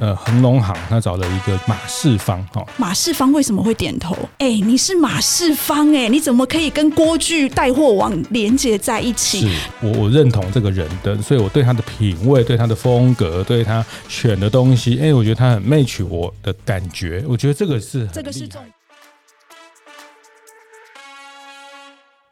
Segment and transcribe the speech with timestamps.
[0.00, 4.16] 呃，恒隆行他找了一个马世芳，哈，马世芳为什么会点头？
[4.38, 9.40] 哎、欸，你是马世芳，哎，你怎么可以跟锅具带货网连接在一起？
[9.42, 17.22] 是我我认同这个人的，所以我对他的品味、对他的风格、对他选的东西，哎、欸，我觉得他很 match 我的感觉。
[17.28, 18.62] 我觉得这个是这个是重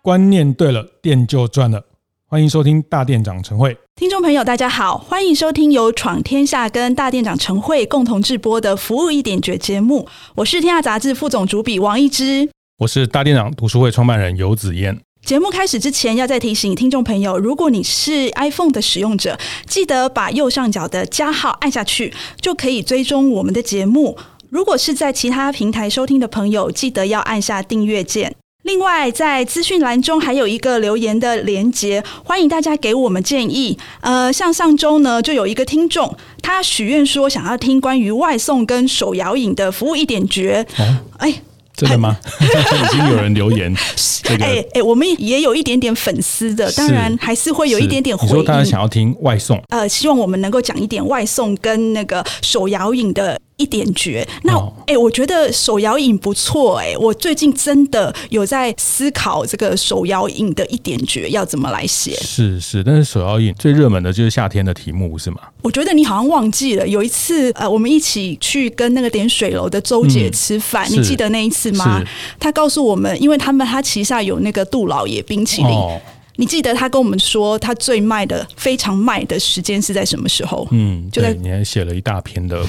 [0.00, 1.84] 观念对了，店就赚了。
[2.30, 10.06] 欢迎收听大店长晨会，听众朋友大家好，欢迎收听由闯天下跟大店长晨会共同制播的服务一点绝节目。
[10.34, 12.46] 我是天下杂志副总主笔王一之，
[12.80, 15.00] 我是大店长读书会创办人游子彦。
[15.24, 24.18] 节目开始之前，要再提醒听众朋友，如果你是 iPhone 的使用者，记得把右上角的加号按下去，就可以追踪我们的节目。
[24.50, 28.34] 如果是在其他平台收听的朋友，记得要按下订阅键。
[28.68, 33.78] 另外，在资讯栏中还有一个留言的连接，欢迎大家给我们建议。
[34.02, 40.66] 呃，像上周呢，就有一个听众，他许愿说想要听关于外送跟手摇饮的服务一点绝。
[40.76, 41.32] 哦，哎，
[41.74, 42.18] 真的吗？
[42.44, 43.74] 已经有人留言。
[44.22, 48.28] 这个，哎哎，我们也有一点点粉丝的，当然还是会有一点点回应。
[48.28, 49.58] 你说大家想要听外送？
[49.70, 53.40] 呃，希望我们能够讲一点外送跟那个手摇饮的。
[53.58, 62.12] 一点绝，那哎、哦欸，我觉得手摇饮不错哎、欸，我最近真的有在思考这个手摇饮的一点绝要怎么来写。
[62.12, 65.40] 是是，但是手摇饮最热门的就是夏天的题目是吗？
[65.60, 72.00] 我觉得你好像忘记了，有一次呃，我们一起去跟那个点水楼的周姐吃饭，嗯、你记得那一次吗？
[72.38, 76.00] 她告诉我们，因为他们他旗下有那个杜老爷冰淇淋，哦、
[76.36, 80.64] 你记得他跟我们说，他最卖的非常卖的时间是在什么时候？
[80.70, 82.64] 嗯，就在你还写了一大篇的。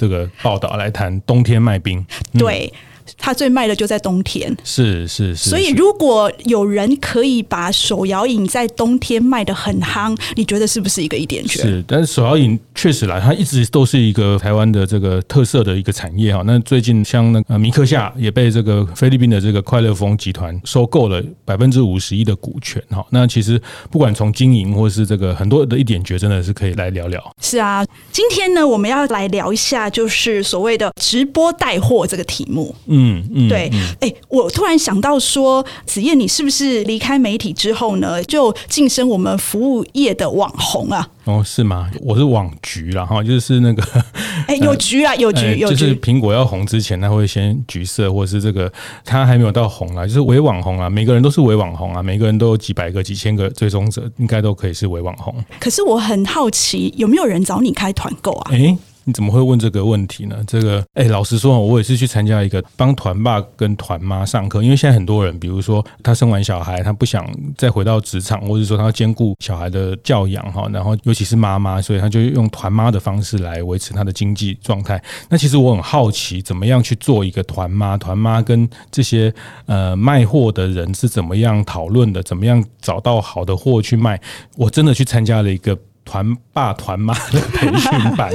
[0.00, 2.02] 这个报道来谈冬天卖冰，
[2.38, 2.72] 对。
[3.18, 5.50] 它最卖的就在冬天，是是是。
[5.50, 11.62] 所以如果有人可以把手摇饮在冬天卖的很夯，你觉得是不是一个一点绝？
[11.62, 16.42] 是，但是手摇饮确实来，它一直都是一个台湾的这个特色的一个产业哈。
[16.46, 23.04] 那最近像那个米克夏也被这个菲律宾的这个快乐风集团收购了百分之五十一的股权哈。
[23.10, 27.20] 那其实不管从经营或是这个很多的一点绝，真的是可以来聊聊。
[27.40, 32.74] 是啊，今天呢，我们要来聊一下，就是所谓的直播带货这个题目。
[32.86, 32.99] 嗯。
[33.00, 41.08] 嗯嗯，对，哎、欸，我突然想到说，子燕，你是不是离开媒体之后呢，就晋升我们服务业的网红啊？
[41.24, 41.90] 哦，是吗？
[42.02, 43.82] 我是网橘啦，哈，就是那个，
[44.48, 48.70] 哎、欸，有橘啊，有橘，呃、有橘，就是苹果要红之前，他会先橘色，或者是这个，
[49.04, 55.34] 他还没有到红啊，就是伪网红啊，每个人都是伪网红啊，每个人都有几百个、几千个追踪者，应该都可以是伪网红。
[55.60, 58.50] 可是我很好奇，有没有人找你开团购啊？
[58.52, 58.78] 哎、欸。
[59.04, 60.36] 你怎么会问这个问题呢？
[60.46, 75.02] 这个，哎，老实说，我也是去参加一个帮团爸跟团妈上课，因为现在很多人，比如说他生完小孩，他不想再回到职场，或者说他要兼顾小孩的教养哈，然后尤其是妈妈，所以他就用团妈的方式来维持他的经济状态。
[75.28, 77.96] 那其实我很好奇，怎么样去做一个团妈？
[77.96, 79.32] 团妈跟这些
[79.66, 82.22] 呃卖货的人是怎么样讨论的？
[82.22, 84.20] 怎么样找到好的货去卖？
[84.56, 85.76] 我真的去参加了一个。
[86.10, 88.32] 团爸团妈的培训班，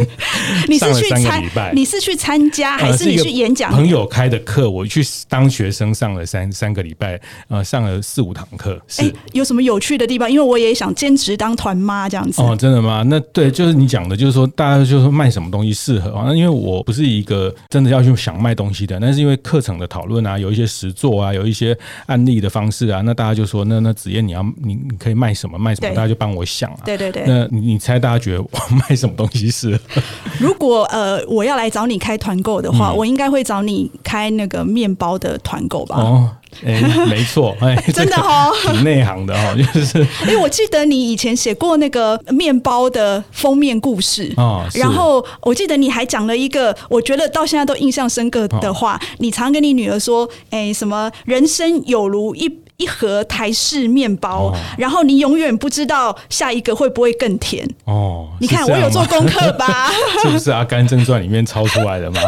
[0.70, 1.76] 你是去参？
[1.76, 3.70] 你是去参加 还是你去演讲？
[3.70, 7.20] 朋友开的课，我去当学生上了三三个礼拜，
[7.50, 8.82] 呃，上了四五堂课。
[8.88, 10.32] 是、欸、有什么有趣的地方？
[10.32, 12.42] 因为我也想兼职当团妈这样子。
[12.42, 13.04] 哦，真的吗？
[13.08, 16.24] 那对，就是你讲的，就是说大家就是说卖什么东西适合啊？
[16.28, 26.80] 那因为我不是一个真的要去想卖东西的，那是因为课程的讨论啊，有一些实作啊，有一些案例的方式啊，那大家就说，那那子燕你要你你可以卖什么卖什么，大家就帮我想啊。
[26.86, 27.65] 对对对，那你。
[27.66, 29.80] 你猜大家觉得我卖什么东西是？
[30.40, 35.96] 如果呃我要来找你开团购的话，嗯、我应该会找你开那个面包的团购吧？
[35.98, 36.30] 哦，
[36.66, 40.00] 哎、欸， 没错，哎、欸，真的哦， 挺内行的哦，就是。
[40.22, 52.65] 因为我记得你以前写过那个面包的封面故事哦，然后我记得你还讲了一个，我觉得到现在都印象深刻的话，哦、你常跟你女儿说，哎、欸，什么人生有如一。
[52.78, 58.28] 一盒台式面包，哦、然后你永远不知道下一个会不会更甜哦。
[58.40, 59.90] 你看我有做功课吧？
[60.22, 62.20] 是不是《阿甘正传》里面抄出来的吗？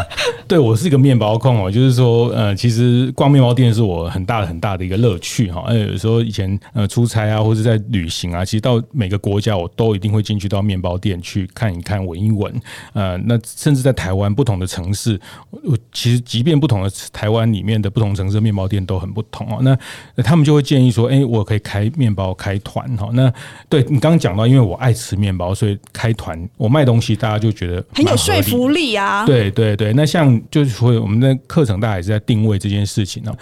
[0.46, 5.70] 对我是一个面包控哦，就是说，呃，其实逛面包店是我很大很大的一个乐趣哈。
[5.72, 12.50] 有时候以前呃出差啊，或者在旅行啊，其实到每个国家我都一定会进去到面包店去看一看、闻一闻。
[12.94, 15.20] 呃，那甚至在台湾不同的城市，
[15.50, 19.58] 我其实即便不同的台湾里面的不同城市的面包店都很不同哦。
[19.62, 19.76] 那
[20.22, 23.10] 他们就会建议说，哎，我可以开面包开团哈。
[23.12, 23.30] 那
[23.68, 29.26] 对你刚刚讲到，因为我爱吃面包，所以开团我卖东西，大家就觉得很有说服力啊。
[29.26, 33.32] 对对对，那像就是说我们的课程，大家也是在定位这件事情呢。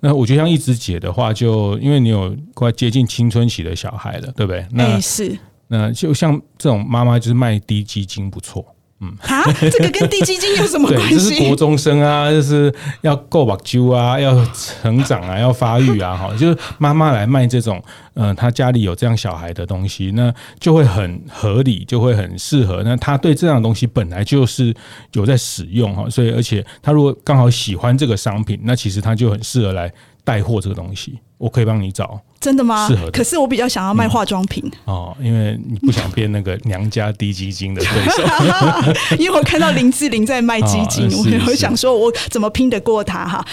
[0.00, 4.64] 那我觉得像一枝姐的话，就因为你有快接近青春期的小孩了，对不对？
[4.70, 5.36] 那是。
[5.68, 8.62] 那就像这种妈妈，就是卖低基金不错。
[9.02, 11.14] 嗯，啊，这个跟地基金有什么 关系？
[11.14, 17.82] 这是国中生啊，就是要够把揪啊，要成长啊，要发育啊，哈，就是妈妈来卖这种，
[18.14, 22.84] 嗯、呃，他家里有这样小孩的东西，那就会很合理，就会很适合。
[22.84, 24.72] 那他对这样的东西本来就是
[25.14, 31.18] 有在使用哈，所以而且他如果刚好喜欢这个商品，那其实他就很适合来带货这个东西。
[31.42, 32.20] 我可以帮你找。
[32.40, 32.88] 真的吗？
[32.88, 33.10] 适合。
[33.10, 38.22] 可是我比较想要卖化妆品、嗯、哦，因为你不想变那个娘家低基金的对手。
[39.18, 43.44] 因为我看到林志玲在卖基金， 哦、我想说我怎么拼得过她哈？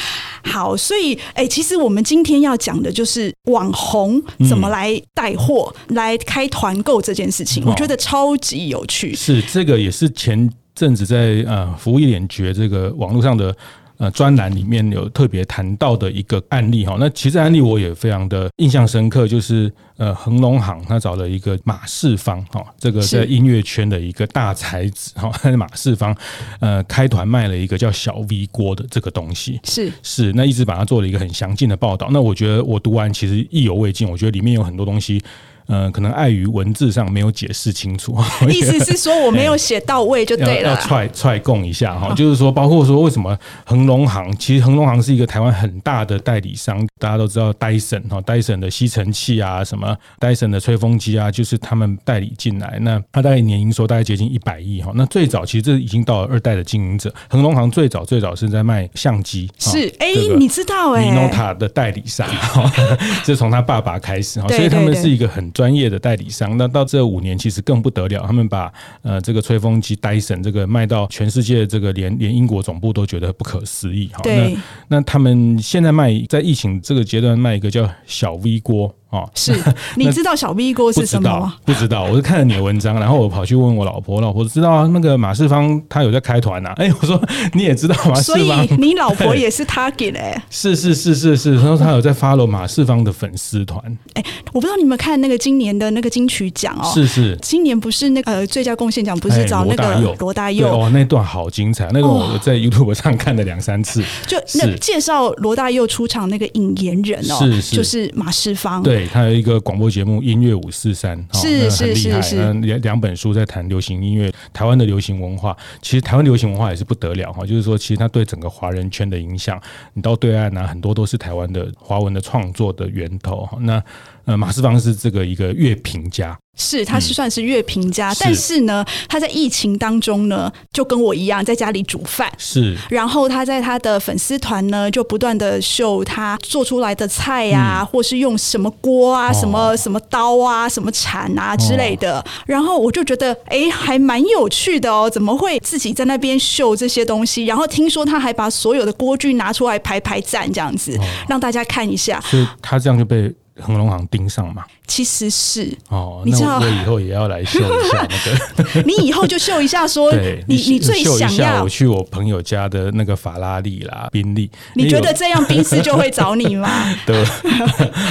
[0.43, 9.15] 好，所以哎、欸，其实我们今天要讲的就是网红怎么来带货、嗯、来开团购这件事情，我觉得超级有趣。
[9.15, 13.55] 是这个也是前阵子在呃服务一点绝这个网络上的。
[13.99, 26.15] 呃，专栏里面有特别谈到的一个案例哈，那其实案例我也非常的印象深刻，就是呃，恒隆行他找了一个马世芳哈，这个在音乐圈的一个大才子哈， 马世芳
[26.61, 29.91] 呃开团卖了一个叫小 V 锅的这个东西，是。
[30.01, 35.21] 是，那一直把它做了一个很详尽的报道，那我觉得我读完其实意犹未尽，我觉得里面有很多东西。
[35.69, 38.17] 嗯、呃，可能碍于文字上没有解释清楚，
[38.49, 40.71] 意思是说我没有写到位就对了。
[40.71, 52.79] 要踹踹供一下哈，就是说，包括说为什么恒隆行，其实恒隆行是一个台湾很大的代理商，大家都知道戴森哈，戴森的吸尘器啊，什么戴森的吹风机啊，就是他们代理进来。
[52.81, 54.91] 那他大概年营收大概接近一百亿哈。
[54.95, 62.27] 那最早其实这已经到了二代的经营者，恒隆行最早最早是在卖相机，是哎、欸，你知道哎，Minolta 的代理商，
[63.23, 65.47] 这从他爸爸开始哈，所以他们是一个很。
[65.59, 68.71] 专业的代理商，那到这五年其实更不得了，他们把
[69.01, 74.21] 呃这个吹风机戴森这个卖到全世界，这个连连英国总部都觉得不可思议好。
[74.23, 74.57] 那
[74.87, 78.95] 那他们现在卖在疫情这个阶段卖一个叫小 V 锅。
[79.09, 79.53] 哦，是，
[79.97, 81.55] 你知道小 V 锅是什么吗？
[81.65, 86.71] 不知道，我是看了你的文章，然后我跑去问我老婆，我老婆知道啊，那个马世芳他有在开团呐。
[86.77, 87.19] 哎，我说
[87.53, 90.41] 你也知道马世芳，所以你老婆也是 target 哎。
[90.49, 93.81] 是是是是是，然后他有在 follow 马世芳的粉丝团。
[94.13, 94.23] 哎，
[94.53, 104.03] 我不知道你们看那个今年的那个金曲奖哦，是是，今年不是那个呃最佳贡献奖不是找那个罗大佑哦，那段好精彩，那个我在 YouTube 上看了两三次。
[104.27, 109.79] 就那介绍罗大佑出场那个引言人哦，是是，就是马世芳，对他有一个广。
[109.79, 115.55] 播节目音乐五四三，是是是是，两两本书在谈流行音乐，台湾的流行文化。
[115.81, 119.57] 其实台湾流行文化也是不得了哈，就是说，其实它对整个华人圈的影响，
[119.93, 123.47] 你到对岸呢，很多都是台湾的华文的创作的源头。
[123.61, 123.81] 那
[124.25, 126.37] 呃，马世芳是这个一个乐评家。
[126.59, 132.29] 是，他是算是乐评家，嗯，但是呢，他在疫情当中呢，就跟我一样在家里煮饭。
[132.37, 142.25] 是，然后他在他的粉丝团呢，就不断的秀他做出来的菜呀，啊嗯，或是用什么锅啊，哦，什么什么刀啊，什么铲啊之类的，哦。
[142.45, 147.45] 然后我就觉得，哎，还蛮有趣的哦，怎么会自己在那边秀这些东西？
[147.45, 152.19] 然后听说他还把所有的锅具拿出来排排站，这样子，哦，让大家看一下。
[152.21, 154.65] 所以他这样就被恒隆行盯上嘛。
[154.89, 158.81] 其实是哦，你知道，那我以后也要来秀一下那个。
[158.89, 160.11] 你以后就秀一下， 说
[160.47, 161.63] 你你最想要。
[161.63, 164.49] 我去我朋友家的那个法拉利啦、宾利。
[164.73, 166.67] 你觉得这样宾士就会找你吗？
[167.05, 167.23] 对，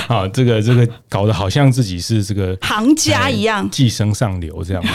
[0.07, 4.89] 好，这个这个搞得好像自己是这个行家一样，寄生上流这样子。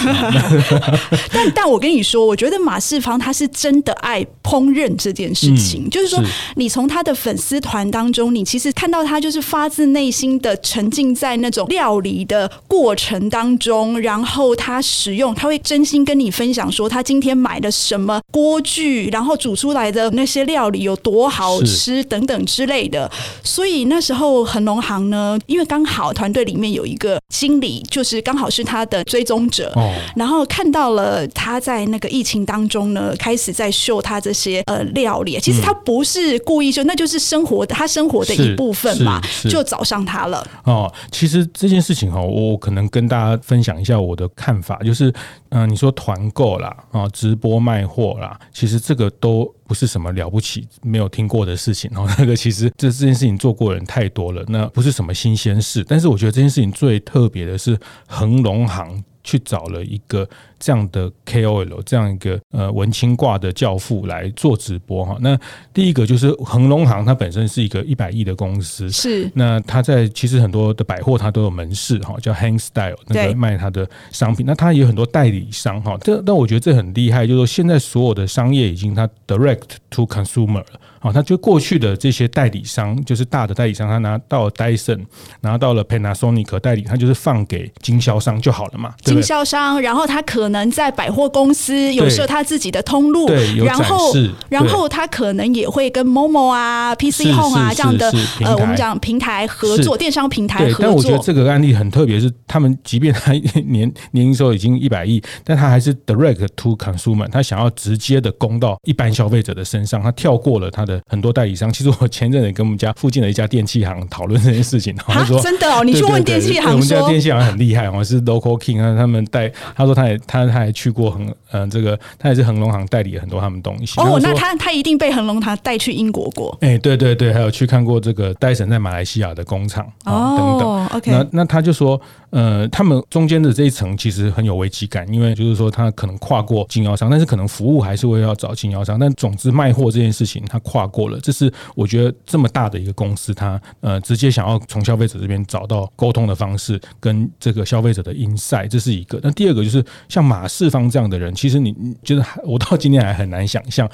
[1.32, 11.68] 但但我跟你说，我觉得马世芳他是真的爱烹饪这件事情，嗯、就是说，是你从他的粉丝团当中，你其实看到他就是发自内心的沉浸在那种。
[11.74, 23.10] 料理的过程当中，然后他使用，他会真心跟你分享说，他今天买了什么锅具，然后煮出来的那些料理有多好吃等等之类的。
[23.44, 35.40] 所以那时候恒隆行呢，因为刚好团队里面有一个经理，就是刚好是他的追踪者，哦，然后看到了他在那个疫情当中呢，开始在秀他这些呃料理。
[35.40, 40.46] 其实他不是故意秀，那就是生活的他生活的一部分嘛，就找上他了。
[40.66, 41.50] 哦，其实。
[41.64, 45.14] 这件事情哈，我可能跟大家分享一下我的看法，就是
[45.48, 52.06] 嗯、你说团购啦啊，直播卖货啦，其实这个都不是什么了不起、没有听过的事情哦。
[52.20, 55.86] 那个其实这这件事情做过的人太多了，那不是什么新鲜事。
[55.88, 60.28] 但是我觉得这件事情最特别的是恒隆行去找了一个。
[60.64, 65.18] 这样的 KOL，这样一个呃文青挂的教父来做直播哈。
[65.20, 65.38] 那
[65.74, 69.30] 第一个就是恒隆行，它本身是一个一百亿的公司，是。
[69.34, 74.46] 那它在其实很多的百货它都有门市哈，叫 Hang Style 那个卖它的商品。
[74.46, 75.98] 那它也有很多代理商哈。
[76.00, 81.12] 这但我觉得这很厉害，就是说现在所有的商业已经它 Direct to Consumer 了啊。
[81.12, 85.06] 他就过去的这些代理商，就是大的代理商，他拿到了 Dyson，
[85.42, 88.94] 拿到了 Panasonic 代理，他就是放给经销商就好了嘛。
[89.04, 90.64] 经销商，然后他可能。
[90.74, 93.30] 在百货公司有设他自己的通路，
[93.64, 94.12] 然后
[94.50, 98.12] 然后他可能也会跟 Momo 啊、PC Home 啊这样的
[98.44, 100.78] 呃，我们讲平台合作，电商平台合作。
[100.80, 103.34] 但我觉得这个案例很特别，是他们即便他
[103.68, 111.72] 年年营收已经一百亿，但他还是 Direct to Consumer，他想要直接的攻到一般消费者的身上，他跳过了他的很多代理商。
[111.72, 120.43] 其实我前阵子跟我们家附近的一家电器行讨论这件事情，他说真的哦，你去问电器行，我们家电器行很厉害哦，是 Local King 啊，他们带他说他也他。
[120.46, 124.00] 他还去过恒，嗯、呃，这个他也是恒隆行代理了很多他们东西。
[124.00, 126.58] 哦，那他他一定被恒隆行带去英国过。
[126.62, 130.88] 哎、欸，对对对，还有去看过这个戴森在马来西亚的工厂哦，等等。
[130.98, 132.00] OK，那那他就说，
[132.34, 138.98] 呃，他们中间的这一层其实很有危机感，因为就是说他可能跨过经销商，但是可能服务还是会要找经销商。
[138.98, 149.20] 但总之卖货这件事情他跨过了，这是我觉得这么大的一个公司，他呃直接想要从消费者这边找到沟通的方式，跟这个消费者的 insight，这是一个。
[149.22, 153.88] 那第二个就是像马世芳这样的人，其实你就是我到今天还很难想象，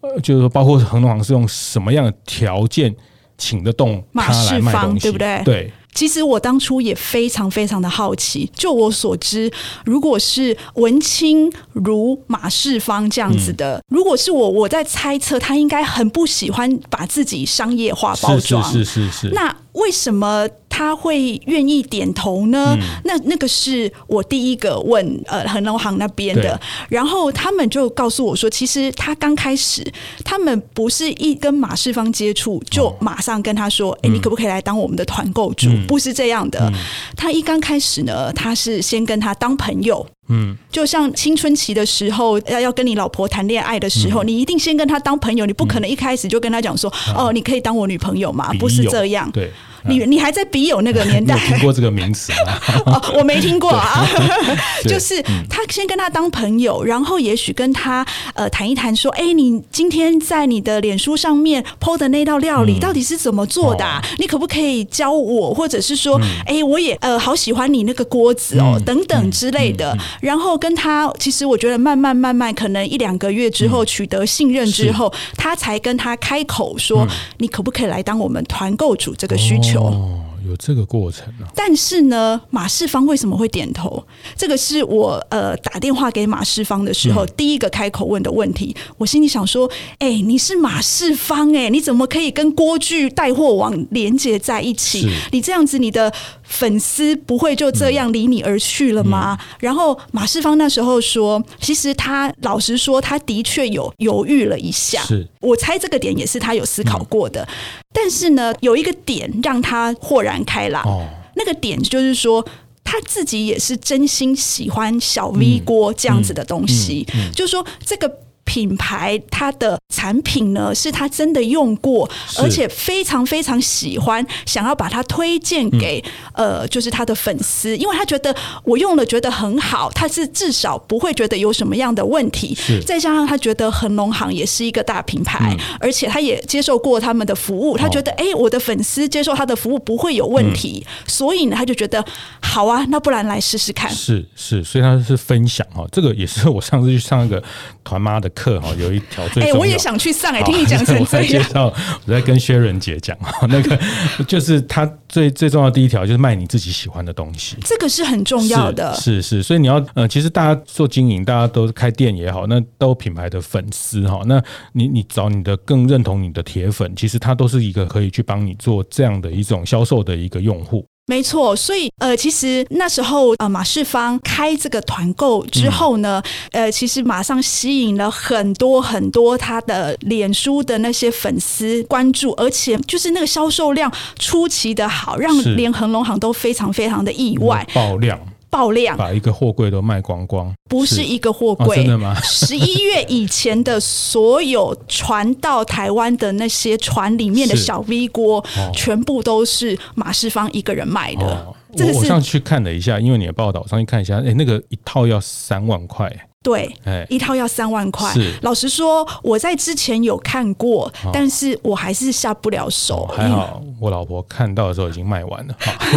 [0.00, 2.92] 呃，就是说包括恒隆行是用什么样的条件
[3.38, 5.42] 请得动他来卖东西，对不对？
[5.44, 5.72] 对。
[5.94, 9.50] 其实我当初也非常非常的好奇，就我所知，
[9.84, 19.30] 如果是文青如马世芳这样子的，嗯、如果是我，我在猜测他应该很不喜欢把自己商业化包装，是是是是，是。
[19.34, 20.48] 那为什么？
[20.76, 22.76] 他会愿意点头呢？
[22.76, 29.86] 嗯、那那个是我第一个问呃恒隆行那边的，然后他们就告诉我说，其实他刚开始，
[30.24, 35.68] 他们不是一跟马世芳接触就马上跟他说，哎、哦，你可不可以来当我们的团购主？
[35.68, 36.74] 嗯、不是这样的，嗯、
[37.16, 40.04] 他一刚开始呢，他是先跟他当朋友。
[40.28, 48.52] 嗯，就像青春期的时候，要要跟你老婆谈恋爱的时候，嗯、你一定先跟她当朋友，你不可能一开始就跟她讲说，嗯、哦，你可以当我女朋友吗？
[48.58, 49.50] 不是这样，对。
[49.86, 51.36] 你你还在笔友那个年代？
[51.46, 52.58] 听过这个名词吗？
[52.86, 54.06] 哦，我没听过啊。
[54.88, 63.84] 就是他先跟他当朋友，然后也许跟他呃谈一谈，说：“哎，你今天在你的脸书上面 PO 的那道料理到底是怎么做的？
[64.18, 65.52] 你可不可以教我？
[65.54, 69.96] 或者是说，哎，我也呃好喜欢你那个锅子哦，等等之类的。
[70.20, 77.06] 然后跟他，其实我觉得慢慢慢慢，可能一两个月之后取得信任之后，他才跟他开口说：
[77.38, 79.73] 你可不可以来当我们团购主这个需求？
[79.76, 81.48] 哦，有这个过程啊。
[81.54, 84.04] 但是呢，马世芳为什么会点头？
[84.36, 88.74] 这个是我呃打电话给马世芳的时候、嗯、第一个开口问的问题。
[88.98, 95.08] 我心里想说，哎、欸，你是马世芳哎、欸，你怎么可以跟锅具带货网连接在一起？
[95.32, 96.12] 你这样子，你的。
[96.46, 99.36] 粉丝不会就这样离你而去了吗？
[99.40, 105.00] 嗯、然后马世芳那时候说，其实他老实说，他的确有犹豫了一下。
[105.02, 107.42] 是我猜这个点也是他有思考过的。
[107.42, 107.48] 嗯、
[107.94, 110.82] 但是呢，有一个点让他豁然开朗。
[110.88, 112.42] 哦、那个点就是说，
[112.82, 117.06] 他自己也是真心喜欢小 V 锅这样子的东西。
[117.12, 118.20] 嗯嗯嗯、就是说这个。
[118.44, 122.08] 品牌它的产品呢，是他真的用过，
[122.38, 126.02] 而且非常非常喜欢，想要把它推荐给、
[126.34, 128.34] 嗯、呃，就是他的粉丝，因为他觉得
[128.64, 132.56] 我用了觉得很好，他是至少不会觉得有什么样的问题。
[132.86, 142.04] 再加上他觉得恒隆行也是一个大品牌，嗯、而且他也接受过他们的服务，他觉得哎、哦欸，我的粉丝接受他的服务不会有问题，嗯、所以呢，他就觉得
[142.40, 143.90] 好啊，那不然来试试看。
[143.90, 147.42] 是是，所以他是分享哈，这个也是我上次去上一个
[147.82, 149.56] 团妈的课哈，有一条最重要。
[149.56, 151.00] 哎，我也想去上哎，听你讲成 这样。
[151.00, 151.72] 我在介绍，
[152.06, 153.78] 我在跟薛仁杰讲哈，那个
[154.26, 158.94] 就是他最最重要的第一条就是卖你自己喜欢的东西，这个是很重要的。
[158.94, 170.84] 是是，所以你要呃，其实大家做经营，大家都开店也好，那都品牌的粉丝哈，那你你找你的更认同你的铁粉，其实他都是一个可以去帮你做这样的一种销售的一个用户。
[171.06, 188.18] 没错，所以呃，其实那时候呃，马世芳开这个团购之后呢，嗯、呃，其实马上吸引了很多很多他的脸书的那些粉丝关注，而且就是那个销售量出奇的好，让连恒隆行都非常非常的意外，爆量。
[188.54, 192.14] 爆量，把一个货柜都卖光光，不是一个货柜，哦，真的吗？
[192.22, 201.26] 十一月以前的所有传到台湾的那些船里面的 小 V 锅，哦，全部都是马世芳一个人卖的。
[201.26, 206.08] 哦，这个我上去看了一下，因为你的报道，上去看一下，哎，那个一套要三万块。
[206.44, 206.70] 对，
[207.08, 208.14] 一套要三万块。
[208.42, 213.06] 老实说，我在之前有看过，但是我还是下不了手。
[213.06, 215.54] 还好，我老婆看到的时候已经卖完了。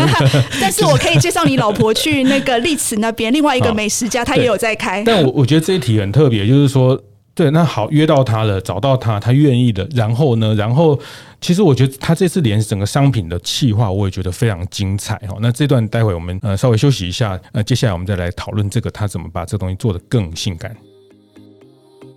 [0.62, 5.04] 但是我可以介绍你老婆去那个丽池那边另外一个美食家，他也有在开。
[5.06, 6.98] 但我我觉得这一题很特别，就是说。
[7.38, 9.88] 对，那好，约到他了，找到他，他愿意的。
[9.94, 11.00] 然后呢，然后
[11.39, 15.38] 其实我觉得他这次连整个商品的企划，我也觉得非常精彩哦。
[15.39, 20.75] 那这段待会我们呃稍微休息一下，呃，接下来我们再来讨论这个他怎么把这东西做得更性感。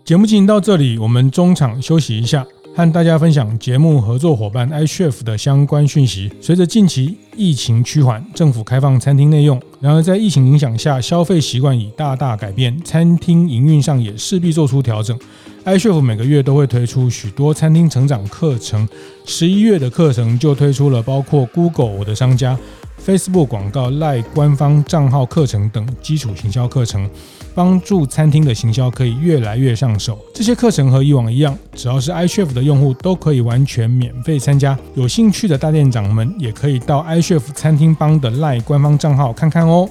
[0.06, 2.46] 节目进行到这里，我们中场休息一下。
[2.80, 6.32] 和大家分享节目合作伙伴 iChef 的相关讯息。
[6.40, 15.18] 随着近期疫情趋缓，政府开放餐厅内用，然而在疫情影响下，消费习惯已大大改变，餐厅营运上也势必做出调整。
[15.66, 18.88] iChef 每个月都会推出许多餐厅成长课程，
[19.26, 22.58] 十一月的课程就推出了包括 Google 我的商家。
[23.04, 27.08] Facebook 广告、赖官方账号课程等基础行销课程，
[27.54, 30.18] 帮助餐厅的行销可以越来越上手。
[30.34, 34.78] 这些课程和以往一样，只要是 iChef 的用户都可以完全免费参加。
[34.94, 39.88] 有兴趣的大店长们也可以到 iChef 餐厅帮的 Line 官方账号看看哦。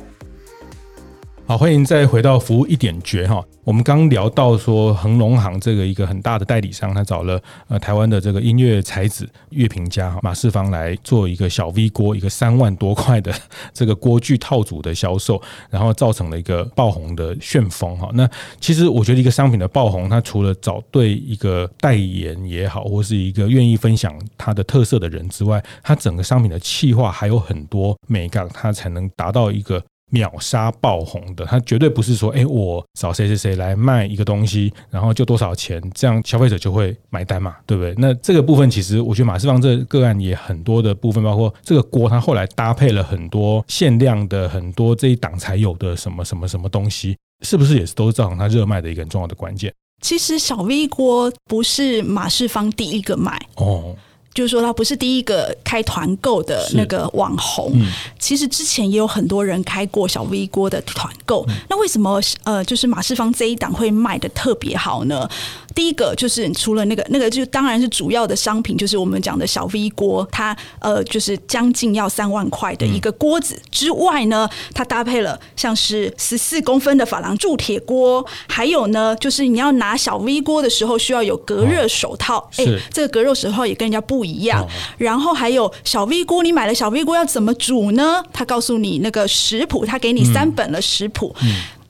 [1.50, 3.44] 好，欢迎再回到服务一点绝哈。
[3.64, 13.34] 我们刚聊到说，恒隆行这个一个很大的代理商，他找了呃台湾的这个音乐才子乐评家哈马世芳来做一个小 V 锅，一个三万多块的
[13.74, 15.42] 这个锅具套组的销售，
[15.72, 18.12] 然后造成了一个爆红的旋风哈。
[18.14, 18.30] 那
[18.62, 29.84] 其实我觉得一个商品的爆红，它除了找对一个代言也好，或是一个愿意分享它的特色的人之外，它整个商品的企划还有很多美感，它才能达到一个。
[30.10, 37.94] 秒杀爆红的，它绝对不是说，哎，我找谁谁谁来卖一个东西，然后就多少钱，这样消费者就会买单嘛，对不对？
[37.98, 49.74] 那这个部分其实，我觉得马世芳这个案也很多的部分，包括这个锅，它后来搭配了很多限量的、很多这一档才有的什么什么什么东西，是不是也是都是造成它热卖的一个很重要的关键？
[50.02, 53.96] 其实小 V 锅不是马世芳第一个卖哦。
[54.34, 57.72] 就是说，他不是第一个开团购的那个网红。
[57.74, 57.88] 嗯、
[58.20, 61.46] 其实之前也有很多人开过小 V 锅的团购。
[61.50, 65.28] 嗯、那为什么呃，就是马世芳这一档会卖的特别好呢？
[65.76, 82.50] 第一个就是除了那个那个，就当然是主要的商品，就是我们讲的小 V 锅，它呃就是将近要三万块的一个锅子之外呢，它搭配了像是十四公分的珐琅铸铁锅，还有呢，就是你要拿小 V 锅的时候需要有隔热手套。
[82.58, 84.62] 哎、哦欸，这个隔热手套也跟人家不一样。
[84.62, 88.24] 哦、然后还有小 V 锅，你买了小 V 锅要怎么煮呢？
[88.32, 91.36] 他告诉你那个食谱，他给你三本的食谱，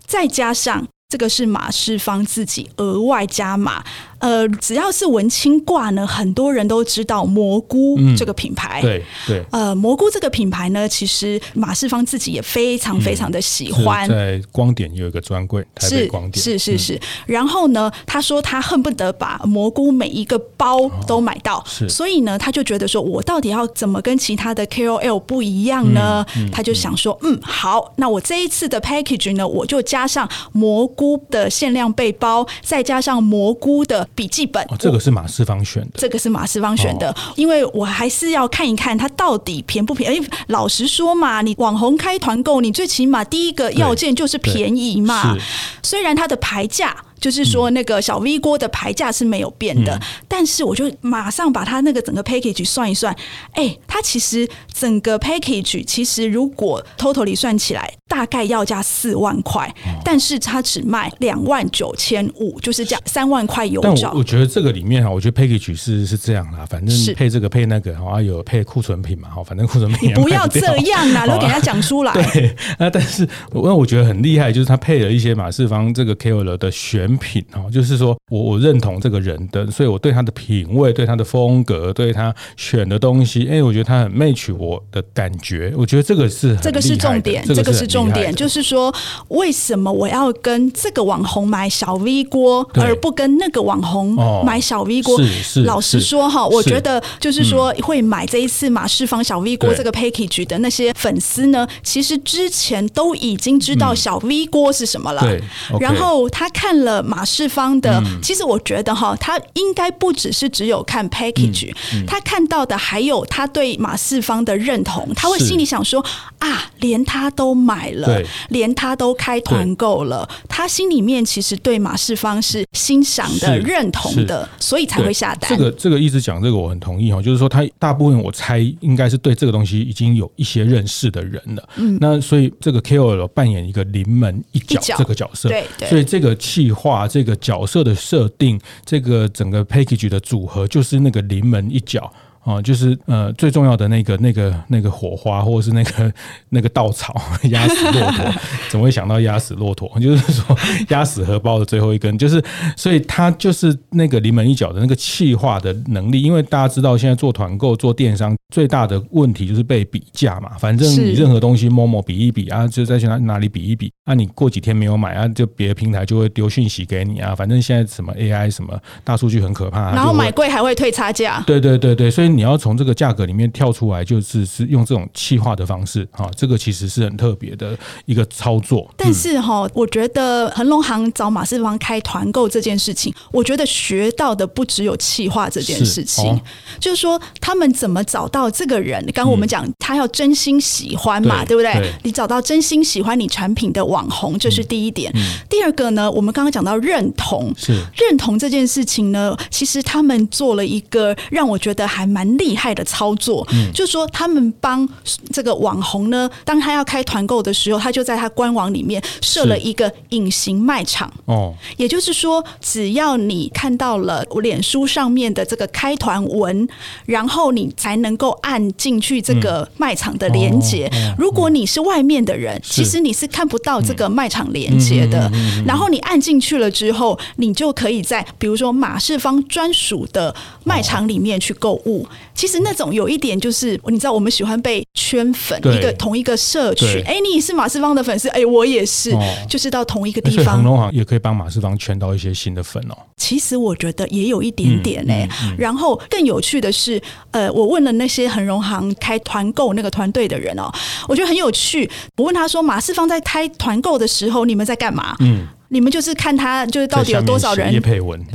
[0.06, 3.84] 再加上这个是马世芳自己额外加码。
[4.20, 8.82] 呃，只要是文青挂呢，很多人都知道蘑菇这个品牌。
[8.82, 9.46] 嗯、对对。
[9.52, 14.08] 呃，蘑菇这个品牌呢，其实马世芳自己也非常非常的喜欢。
[14.08, 16.44] 嗯、在光点有一个专柜，台北光点。
[16.44, 16.96] 是是是是。
[16.96, 21.60] 嗯、然后呢，他说他恨不得把蘑菇每一个包都买到。
[21.60, 21.88] 哦、是。
[21.88, 26.26] 所以呢，他就觉得说，我到底要怎么跟其他的 KOL 不一样呢？
[26.52, 34.09] 他就想说，嗯，好，那我这一次的 package 呢，我就加上蘑菇的限量背包，再加上蘑菇的。
[34.16, 40.26] 笔记本，哦，这个是马斯方选的，这个是马斯方选的，因为我还是要看一看它到底便不便宜。
[40.48, 45.36] 老实说嘛，你网红开团购，你最起码第一个要件就是便宜嘛。
[45.82, 46.96] 虽然它的牌价。
[47.20, 53.14] 就是说，那个小 V 锅的牌价是没有变的，嗯、但是我就马上把它那个整个 package 算一算，
[53.54, 64.10] 哎、欸，它其实整个 package 其实如果 totally 算起来，大概要价四万块，哦、但是它只卖两万九千五，就是这样三万块有找。
[64.10, 70.10] 但我觉得这个里面哈，我觉得 package 是是这样啦，反正配这个配那个，好像有配库存品嘛，哈，反正库存品。
[70.10, 72.14] 你不要这样啦，都给他讲出来。
[72.34, 85.74] 对，那但是 我我觉得很厉害，就是他配了一些马世芳这个 KOL 的选选品哦，就是说我我认同这个人的，所以我对他的品味、对他的风格、对他选的东西，哎，我觉得他很 match 我的感觉。
[85.76, 88.94] 我觉得这个是这个是重点，这个是重点，就是说
[89.30, 95.18] 为什么我要跟这个网红买小 V 锅，而不跟那个网红买小 V 锅？
[95.18, 105.22] 是是，老实说哈，我觉得就是说会买这一次马世芳小 V 锅这个 package 的那些粉丝呢，其实之前都已经知道小 V 锅是什么了。
[105.22, 105.42] 对，
[105.80, 111.74] 然后他看了马世芳的，其实我觉得哈，他应该不只是只有看 package，
[112.06, 116.04] 他看到的还有他对马世芳的认同，他会心里想说
[116.40, 125.50] 啊，连他都买了，连他都开团购了，他心里面其实对马世芳是欣赏的、认同的，所以才会下单。
[125.50, 131.70] 这个这个一直讲这个我很同意哈，就是说他大部分我猜应该是对这个东西已经有一些认识的人了。
[131.76, 142.12] 嗯，那所以这个 KOL 扮演一个临门一脚这个角色，对，所以这个企划、这个角色的设定、这个整个 package 的组合，就是那个临门一脚。
[142.44, 146.12] 啊，就是呃，最重要的那个、那个、那个火花，或者是那个
[146.50, 148.34] 那个稻草压死骆驼，
[148.70, 149.92] 怎么会想到压死骆驼？
[150.00, 152.42] 就是说压死荷包的最后一根，就是
[152.78, 156.22] 所以他就是那个临门一脚的那个气化的能力。
[156.22, 160.52] 因为大家知道，现在做团购、做电商最大的问题就是被比价嘛。
[160.58, 167.36] 反正你任何东西摸摸比一比啊，就再去哪哪里比一比啊，你过几天没有买啊，就别的平台就会丢讯息给你啊。
[167.36, 171.44] 反正现在什么 AI 什么大数据很可怕，然后买贵还会退差价。
[171.46, 172.29] 对对对对，所以。
[172.36, 178.90] 你要从这个价格里面跳出来，就是是用这种气化的方式哈，这个其实是很特别的一个操作。
[178.96, 186.42] 但是哈，我觉得恒隆行找马世芳开团购这件事情，我觉得学到的不只有气化这件事情，是哦、
[186.80, 189.04] 就是说他们怎么找到这个人。
[189.14, 191.94] 刚刚我们讲他要真心喜欢嘛，对，对不对，对？
[192.04, 195.12] 你找到真心喜欢你产品的网红，这是第一点。
[195.50, 202.19] 第二个呢，我们刚刚讲到认同，是认同这件事情呢，其实他们做了一个让我觉得还蛮。
[202.20, 204.88] 蛮厉害的操作，嗯，就是说他们帮
[205.32, 211.10] 这个网红呢，当他要开团购的时候，他就在他官网里面设了一个隐形卖场。
[211.24, 216.68] 哦，也就是说，只要你看到了脸书上面的这个开团文，
[217.06, 220.92] 然后你才能够按进去这个卖场的连接。
[221.18, 225.32] 如果你是外面的人，其实你是看不到这个卖场连接的。
[225.66, 232.06] 然后你按进去了之后，你就可以在比如说马世芳专属的卖场里面去购物。
[232.34, 237.02] 其实那种有一点就是，你知道，我们喜欢被圈粉，一个同一个社群。
[237.06, 240.56] 哎，你是马世芳的粉丝，哎，我也是，哦，就是到同一个地方。
[240.56, 242.98] 恒隆行也可以帮马世芳圈到一些新的粉哦。
[243.18, 245.56] 其实我觉得也有一点点嘞，欸嗯嗯嗯。
[245.58, 250.72] 然后更有趣的是，呃，我问了那些恒隆行开团购那个团队的人哦，
[251.08, 251.90] 我觉得很有趣。
[252.18, 255.16] 我问他说，马世芳在开团购的时候，你们在干嘛？
[255.20, 255.48] 嗯。
[255.70, 257.74] 你们就是看他就是到底有多少人？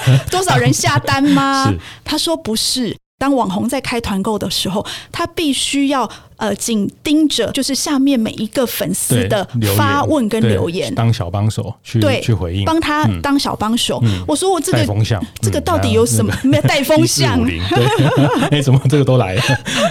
[0.30, 1.72] 多少人下单吗？
[2.04, 2.96] 他说不是。
[3.18, 6.08] 当网红在开团购的时候，他必须要。
[6.38, 9.44] 呃，紧盯着就是下面每一个粉丝的
[9.76, 14.22] 发问跟留言，当小帮手去对去回应，帮他当小帮手、嗯。
[14.24, 16.32] 我说我这个风向， 这个到底有什么？
[16.44, 17.42] 没有带风向？
[18.52, 19.42] 哎、欸，怎么这个都来了？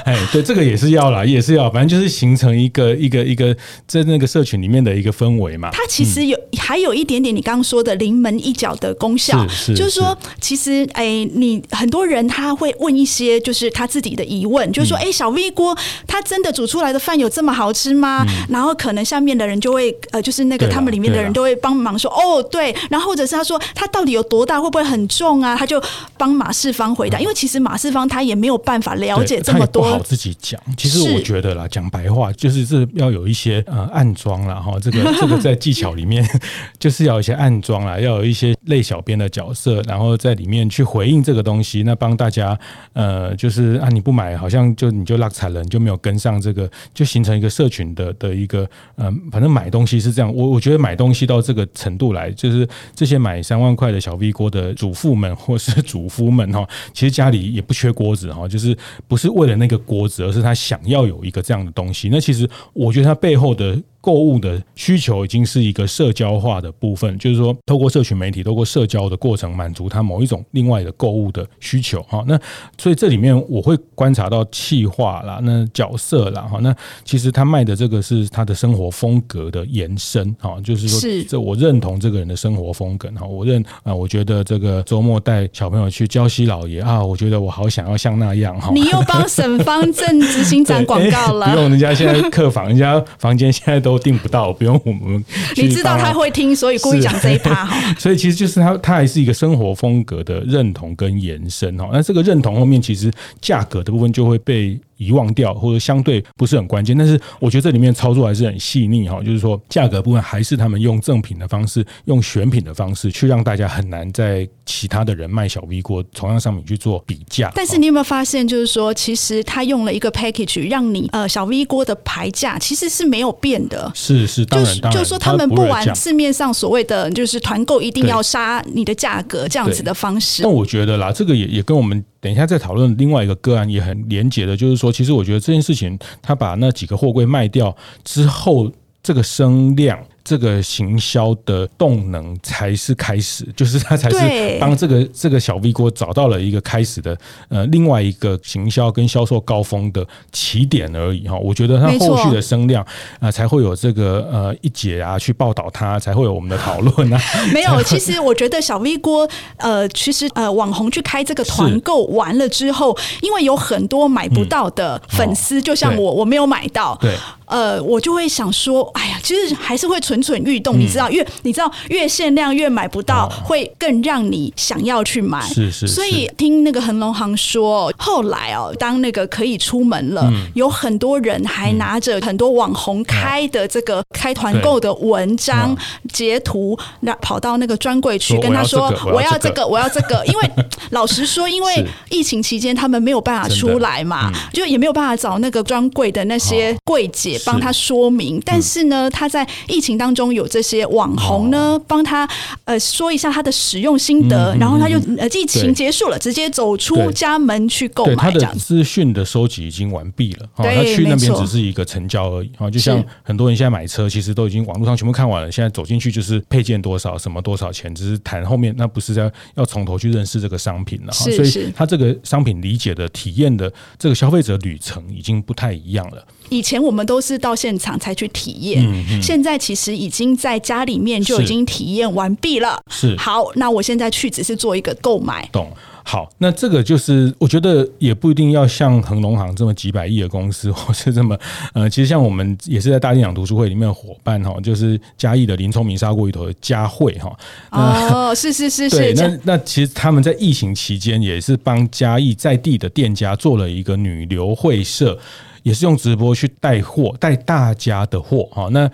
[0.05, 3.53] 哎，对，这个也是要啦，也是要，反正就是形成一个一个一个
[3.85, 5.69] 在那个社群里面的一个氛围嘛。
[5.73, 16.36] 它其实有、嗯、还有一点点你刚刚说的临门一脚的功效，就是说，其实哎、欸，你很多人他会问一些就是他自己的疑问，就是说，哎、欸，小 V 锅他真。
[16.37, 18.23] 真的煮出来的饭有这么好吃吗？
[18.27, 22.75] 嗯、然后可能下面的人就会呃，就是那个他们里面的人都会帮忙说哦，对。
[22.91, 25.55] 然后或者是他说他到底有多大，会不会很重啊？
[25.55, 25.81] 他就
[26.15, 30.61] 帮马世芳回答，因为其实马世芳他也没有办法了解这么多，不好自己讲。
[30.77, 34.53] 其实我觉得啦，讲白话就是这要有一些呃暗装啦。
[34.53, 34.77] 哈。
[34.79, 36.23] 这个 这个在技巧里面
[36.77, 42.55] 就是要有一些暗装啦，要有一些类小编的角色，然后在里面去回应这个东西，那帮大家
[42.93, 46.26] 呃，就是啊你不买，好像就你就落惨了，你就没有跟上。
[46.31, 50.33] 像这个就形成一个社群的的一个嗯，反正买东西是这样。
[50.33, 62.09] 我我觉得买东西到这个程度来，就是这些买三万块的小 V 锅的主妇们 或是主夫们哈，其实家里也不缺锅子哈，就是不是为了那个锅子，而是他想要有一个这样的东西。
[62.09, 63.81] 那其实我觉得他背后的。
[64.07, 72.23] 购物的需求已经是一个社交化的部分，就是说，透过社群媒体，透过社交的过程，满足他某一种另外的购物的需求哈。
[72.25, 72.39] 那
[72.77, 88.71] 所以这里面我会观察到气化啦，那角色啦哈，那其实他卖的这个是他的生活风格的延伸哈，就是说，这我认同这个人的生活风格哈，我认啊，我觉得这个周末带小朋友去礁溪老爷啊，我觉得我好想要像那样哈。
[88.73, 93.96] 你又帮沈方正执行长 广告了，不用，人家现在客房，人家房间现在都。
[93.97, 95.23] 后订不到，不用我们。
[95.55, 97.95] 你知道他会听，所以故意讲这一趴 哈。
[97.97, 101.89] 所以其实就是他，他还是一个生活风格的认同跟延伸哈。
[101.91, 104.79] 那这个认同后面，其实价格的部分就会被。
[104.97, 117.51] 遗忘掉或者相对不是很关键，但是我觉得这里面操作还是很细腻哈，就是说价格部分还是他们用赠品的方式，用选品的方式去让大家很难在其他的人卖小 V 锅同样商品去做比价。
[117.55, 130.43] 但是你有没有发现，就是说其实他用了一个 package 让你呃小 V 锅的牌价其实是没有变的，是是，当然当然，就是说他们不玩市面上所谓的就是团购一定要杀你的价格这样子的方式。
[130.43, 132.03] 那我觉得啦，这个也也跟我们。
[132.27, 138.69] 等一下再讨论另外一个个案也很连结的，就是说，其实我觉得这件事情，他把那几个货柜卖掉之后，
[139.01, 139.97] 这个声量。
[140.27, 151.37] 这个行销的动能才是开始，就是 它才是帮这个这个小 V 锅找到了一个开始的呃另外一个行销跟销售高峰的起点而已哈。
[151.37, 152.85] 我觉得它后续的声量
[153.21, 157.21] 啊才会有这个呃一姐啊去报道它，才会有我们的讨论啊。
[157.53, 167.15] 没有，其实我觉得小 V 锅呃其实呃网红去开这个团购完了之后，因为有很多买不到的粉丝，就像我我没有买到，对，
[167.47, 169.97] 呃我就会想说，哎呀，其实还是会。
[170.07, 175.41] 蠢蠢欲动，你知道越你知道越限量越买不到，会更让你想要去买。
[175.47, 175.85] 是是。
[175.85, 185.75] 所以听那个恒隆行说，后来哦，当那个可以出门了，有很多人还拿着很多网红开的这个开团购的文章
[186.13, 190.23] 截图，那跑到那个专柜去跟他说：“我要这个，我要这个。
[190.31, 190.49] ”因为
[190.91, 198.41] 老实说，因为疫情期间他们没有办法出来嘛，就也没有办法找那个专柜的那些柜姐帮他说明。
[198.43, 202.25] 但是呢，他在疫情当当中有这些网红呢，帮他
[202.63, 208.15] 呃说一下他的使用心得，然后他就呃疫情结束了，直接走出家门去购买。
[208.15, 212.49] 他的资讯的收集已经完毕了，他去那边只是一个成交而已。
[212.71, 221.11] 就像很多人现在买车，其实都已经网络上全部看完了，现在走进去就是配件多少，什么多少钱，只是谈后面，那不是要要从头去认识这个商品了。
[221.11, 223.69] 所以他这个商品理解的体验的
[223.99, 226.25] 这个消费者旅程已经不太一样了。
[226.49, 229.97] 以前我们都是到现场才去体验，现在其实。
[229.97, 232.79] 已经在家里面就已经体验完毕了。
[232.91, 235.49] 是好，那我现在去只是做一个购买。
[235.51, 235.71] 懂。
[236.03, 241.37] 好，那这个就是我觉得也不一定要像恒隆行这么几百亿的公司， 或是这么
[241.73, 247.35] 呃，其实像我们也是在大店长读书会里面的伙伴哈，就是嘉义的林聪明砂锅鱼头的嘉慧哈。
[247.71, 248.95] 哦，是是是是。
[248.95, 255.17] 对，那那其实他们在疫情期间也是帮嘉义在地的店家做了一个女流会社，
[255.67, 258.69] 也是用直播去带货，带大家的货哈。
[258.71, 258.89] 那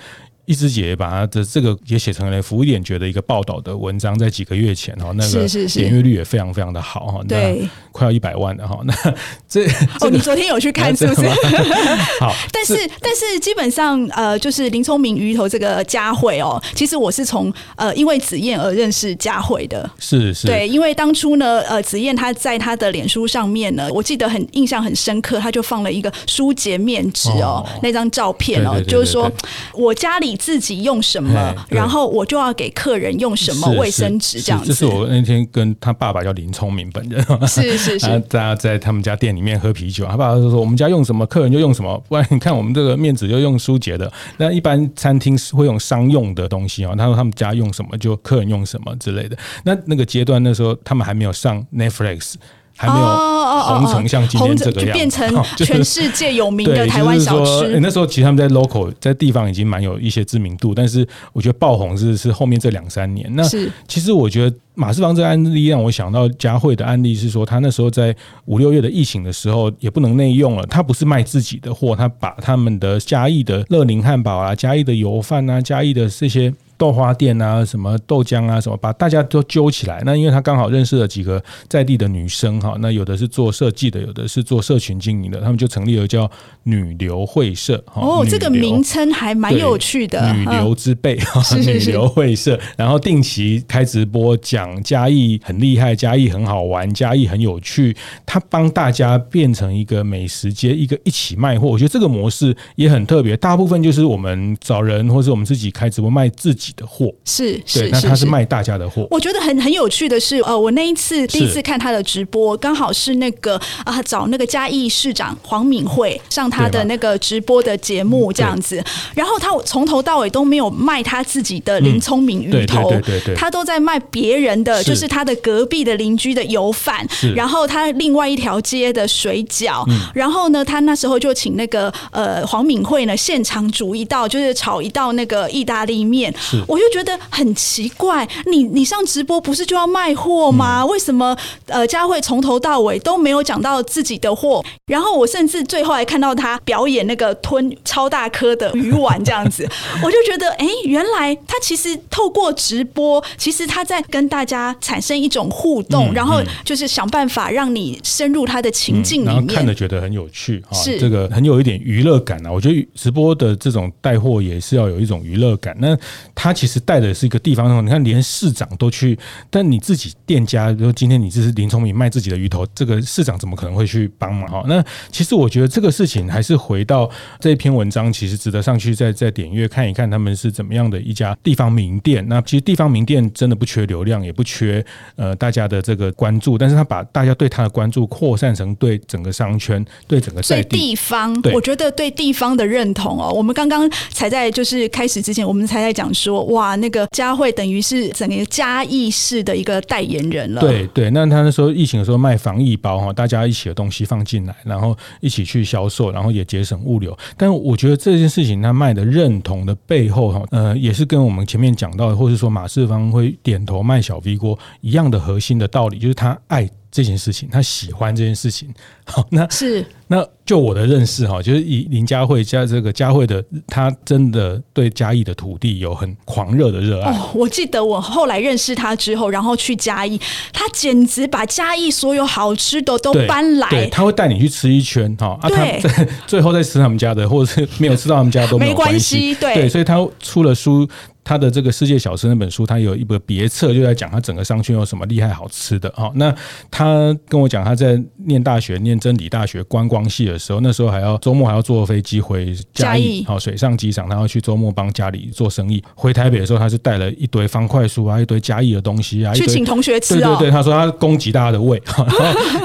[0.45, 8.77] 一枝姐把她的这个也写成了服务点觉得一个报道的文章，在几个月前哈，那个点阅率也非常非常的好哈，对，快要一百万了哈。
[8.83, 8.93] 那
[9.47, 9.65] 这
[10.01, 11.25] 哦，你昨天有去看 是不是？
[12.19, 29.31] 好，但是但是基本上呃，就是林聪明鱼头这个佳慧哦，其实我是从呃因为子燕而认识佳慧的，是是，对，因为当初呢呃子燕她在她的脸书上面呢，我记得很印象很深刻，她就放了一个舒洁面纸哦那张照片哦，就是说
[29.73, 30.33] 我家里。
[30.43, 34.67] 自己用什么，然后我就要给客人用什么卫生纸，这样子。
[34.67, 42.01] 这是我那天跟他爸爸叫林聪明本人，是是是，大家在他们家店里面喝啤酒，他爸爸就说我们家用什么，客人就用什么。
[42.07, 46.95] 不然你看我们这个面子就用舒洁的，那一般餐厅是会用商用的东西哦。
[46.97, 49.37] 他说他们家用什么，就客人用什么之类的。
[49.63, 52.35] 那那个阶段那时候他们还没有上 Netflix。
[52.75, 57.73] 还没有红成像今天这个样子，变成 全世界有名的台湾小吃。
[57.73, 63.29] 欸、那时候其实他们在 local 在地方已经蛮有一些知名度，但是我觉得爆红是是后面这两三年。
[63.35, 63.43] 那
[63.87, 76.53] 其实我觉得马世芳这个案例让我想到佳慧的案例是说，他那时候在五六月的疫情的时候也不能内用了，他不是卖自己的货，他把他们的嘉义的乐宁汉堡啊、嘉义的油饭啊、嘉义的这些。
[76.77, 80.01] 豆花店啊，什么豆浆啊，什么把大家都揪起来。
[80.05, 86.29] 那因为他刚好认识了几个在地的女生哈，那有的是做设计的，有的是做社群经营的，他们就成立了叫
[86.63, 87.81] 女流会社。
[87.93, 91.17] 哦，这个名称还蛮有趣的，女流之辈
[91.63, 92.59] 女流会社。
[92.75, 97.95] 然后定期开直播讲嘉义很厉害，嘉义很好玩，嘉义很有趣。
[98.25, 101.67] 他帮大家变成一个美食街，一个一起卖货。
[101.67, 103.37] 我觉得这个模式也很特别。
[103.37, 106.62] 大部分就是我们找人，或是我们自己开直播卖自己。
[106.67, 109.07] 己的货，是是，对，那他是卖大家的货。
[109.09, 136.33] 我觉得很很有趣的是，呃，我那一次第一次看他的直播，刚好是那个啊，找那个嘉义市长黄敏惠上他的那个直播的节目这样子，然后他从头到尾都没有卖他自己的林聪明鱼头，对对对，他都在卖别人的，就是他的隔壁的邻居的油饭，然后他另外一条街的水饺，然后呢，他那时候就请那个呃黄敏惠呢现场煮一道，就是炒一道那个意大利面，
[136.67, 140.85] 我就觉得很奇怪，你你上直播不是就要卖货吗？
[140.85, 141.35] 为什么
[141.67, 144.63] 呃佳慧从头到尾都没有讲到自己的货？
[144.87, 149.67] 然后我甚至最后还看到他表演那个吞超大颗的鱼丸这样子，
[150.03, 162.51] 我就觉得哎，原来他其实透过直播，其实他在跟大家产生一种互动，然后就是想办法让你深入他的情境里面，然后看着觉得很有趣啊，是这个很有一点娱乐感啊。
[162.51, 165.75] 我觉得直播的这种带货也是要有一种娱乐感。
[165.79, 165.97] 那
[166.43, 169.17] 他其实带的是一个地方，你看连市长都去，
[169.49, 174.61] 但你自己店家，比如今天你这是林聪明卖自己的鱼头，这个市长怎么可能会去帮忙哈？
[174.67, 182.27] 那其实我觉得这个事情还是回到这篇文章，其实值得上去再再点阅看一看他们是怎么样的一家地方名店。
[182.27, 191.33] 那其实地方名店真的不缺流量，也不缺呃大家的这个关注，但是他把大家对他的关注扩散成对整个商圈、对整个在地，地方。
[191.53, 200.61] 我觉得对地方的认同哦，我们刚刚才在就是开始之前，我们才在讲说，哇，那个佳慧等于是整个嘉义市的一个代言人了。
[200.61, 207.17] 对对，那他那时候疫情的时候卖防疫包哈，大家一起的东西放进来，然后一起去销售，然后也节省物流。
[207.37, 218.71] 但我觉得这件事情他卖的认同的背后哈，呃，也是跟我们前面讲到的，或是说马世芳会点头卖小 V 锅一样的核心的道理，就是他爱这件事情，他喜欢这件事情。
[219.05, 219.83] 好，那是。
[220.07, 227.11] 那就我的认识哈，就是以林佳慧加这个佳慧的，他真的对嘉义的土地有很狂热的热爱。
[227.11, 233.67] 哦，我记得我后来认识他之后，然后去嘉义，他简直把嘉义所有好吃的都搬来。
[233.69, 235.65] 对，他会带你去吃一圈哈，啊，他
[236.27, 239.33] 最后再吃他们家的，或者是没有吃到他们家都没有关系。
[239.35, 240.87] 对对，所以他出了书，
[241.23, 245.91] 他的这个世界小吃那本书，他有一本别册，就在讲他整个商圈有什么厉害好吃的。
[245.95, 246.33] 好，那
[246.69, 255.83] 他跟我讲他在念大学，念真理大学观光系的时候，那时候还要周末还要坐飞机回嘉义，好水上机场，他要去周末帮家里做生意。
[255.95, 260.15] 回台北的时候，他是带了一堆方块酥啊，一堆嘉义的东西啊，去请同学吃。
[260.15, 261.81] 对对对，他说他供给大家的胃，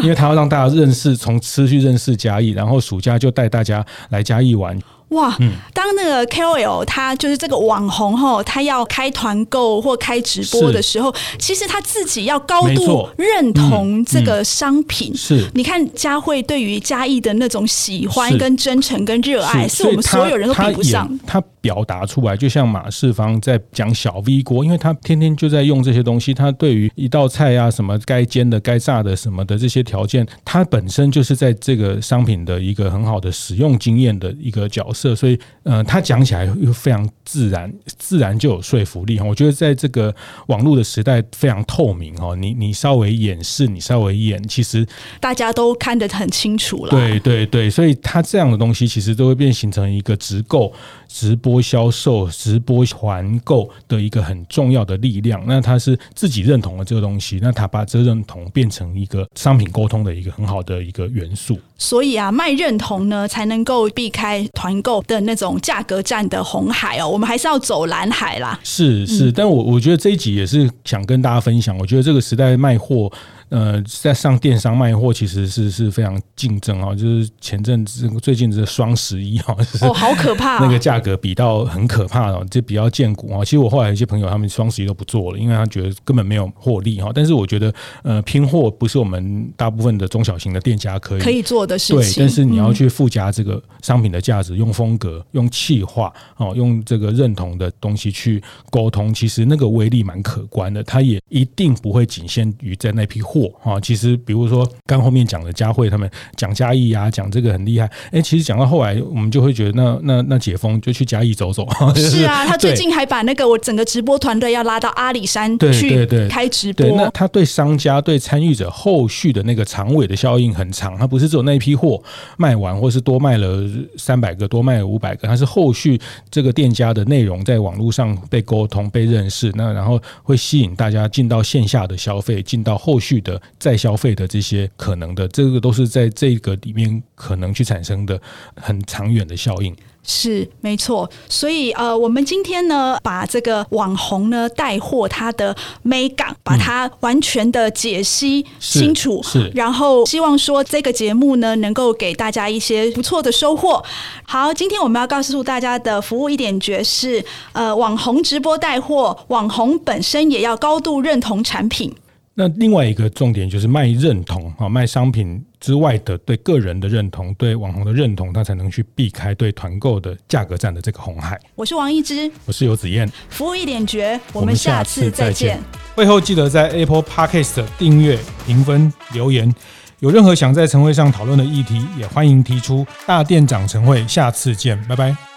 [0.03, 4.79] 因为他要让大家认识，从吃去认识嘉义，然后暑假就带大家来嘉义玩。
[5.11, 5.35] 哇！
[5.73, 15.15] 当那个 KOL 他就是这个网红哈，他要开团购或开直播的时候，其实他自己要高度认同这个商品。
[15.17, 21.09] 是，你看佳慧对于嘉义的那种喜欢、跟真诚、跟热爱，是我们所有人都比不上。
[21.27, 34.98] 他表达出来，就像马世芳在讲小 V 锅，因为他天天就在用这些东西，他对于一道菜啊，什么该煎的、该炸的什么的这些条件，他本身就是在这个商品的一个很好的使用经验的一个角色。
[35.15, 39.27] 所以，呃，他讲起来又非常自然，自然就有说服力哈。
[39.27, 40.15] 我觉得在这个
[40.47, 42.35] 网络的时代，非常透明哈。
[42.35, 44.87] 你你稍微掩饰，你稍微演，其实
[45.21, 46.91] 大家都看得很清楚了。
[46.91, 50.73] 对对对，所以他这样的东西，其实都会变形成一个直购。
[51.11, 61.59] 直播销售、直播团购的一个很重要的力量，那他是自己认同了这个东西，那他把这认同变成一个商品沟通的一个很好的一个元素。
[61.79, 67.17] 所以啊，卖认同呢，才能够避开团购的那种价格战的红海哦。
[67.19, 68.57] 我们还是要走蓝海啦。
[68.63, 73.11] 是是，但我我觉得这一集也是想跟大家分享，我觉得这个时代卖货。
[73.51, 83.43] 呃，在上电商卖货其实是是非常竞争啊，就是前阵子最近这双十一哈， 哦，好可怕，那个价格比到很可怕哦，就比较见骨啊。
[83.43, 87.11] 其实我后来有一些朋友他们双十一都不做了，因为他觉得根本没有获利哈。
[87.15, 91.97] 但是我觉得，呃，拼货不是我们大部分的中小型的店家可以可以做的事情。
[91.97, 100.83] 对，但是你要去附加这个商品的价值，用风格、用气化哦，用这个认同的东西去沟通，其实那个威力蛮可观的。
[100.83, 103.38] 它也一定不会仅限于在那批货。
[103.63, 107.91] 啊，其实比如说刚后面讲的佳慧他们讲嘉义啊，讲这个很厉害。
[108.11, 111.67] 哎，其实讲到后来，我们就会觉得那那那解封就去嘉义走走。
[111.95, 116.87] 是啊， 他最近还把那个我整个直播团队要拉到阿里山去开直播。
[116.97, 122.03] 那他对商家对参与者后续的那个长尾的效应很长，他不是只有那一批货
[122.37, 123.63] 卖完，或是多卖了
[123.97, 133.28] 三百个，多卖了五百个，他是后续这个店家的内容在网络上被沟通、被认识，那然后会吸引大家进到线下的消费，进到后续的。
[133.59, 138.21] 再消费的这些可能的，这个都是在这个里面可能去产生的
[138.55, 139.75] 很长远的效应。
[140.11, 153.85] 是没错，所以呃，我们今天呢，把这个网红呢带货它的美感，把它完全的解析清楚，是，是然后希望说这个节目呢，能够给大家一些不错的收获。
[154.25, 161.95] 好，今天我们要告诉大家的服务一点诀是，呃，网红直播带货，网红本身也要高度认同产品。
[162.41, 171.37] 那另外一个重点就是卖认同啊，卖商品之外的对个人的认同，对网红的认同，他才能去避开对团购的价格战的这个红海。
[171.57, 175.59] 我是王一之，我是游子燕，服务一点绝，我们下次再见。
[175.97, 179.53] 会后记得在 Apple Podcast 订阅、评分、留言。
[179.99, 182.87] 有任何想在晨会上讨论的议题，也欢迎提出。
[183.05, 185.28] 大店长晨会，下次见，拜拜。